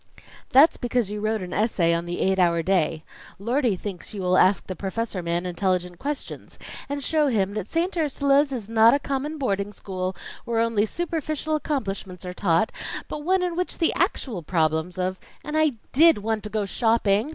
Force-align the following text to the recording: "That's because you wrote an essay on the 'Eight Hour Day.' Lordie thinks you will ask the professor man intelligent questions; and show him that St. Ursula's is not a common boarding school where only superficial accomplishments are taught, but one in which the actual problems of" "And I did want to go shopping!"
"That's 0.49 0.77
because 0.77 1.11
you 1.11 1.21
wrote 1.21 1.43
an 1.43 1.53
essay 1.53 1.93
on 1.93 2.05
the 2.07 2.21
'Eight 2.21 2.39
Hour 2.39 2.63
Day.' 2.63 3.03
Lordie 3.37 3.75
thinks 3.77 4.15
you 4.15 4.23
will 4.23 4.35
ask 4.35 4.65
the 4.65 4.75
professor 4.75 5.21
man 5.21 5.45
intelligent 5.45 5.99
questions; 5.99 6.57
and 6.89 7.03
show 7.03 7.27
him 7.27 7.53
that 7.53 7.69
St. 7.69 7.95
Ursula's 7.95 8.51
is 8.51 8.67
not 8.67 8.95
a 8.95 8.99
common 8.99 9.37
boarding 9.37 9.71
school 9.71 10.15
where 10.43 10.59
only 10.59 10.87
superficial 10.87 11.55
accomplishments 11.55 12.25
are 12.25 12.33
taught, 12.33 12.71
but 13.07 13.21
one 13.23 13.43
in 13.43 13.55
which 13.55 13.77
the 13.77 13.93
actual 13.93 14.41
problems 14.41 14.97
of" 14.97 15.19
"And 15.45 15.55
I 15.55 15.73
did 15.91 16.17
want 16.17 16.41
to 16.45 16.49
go 16.49 16.65
shopping!" 16.65 17.29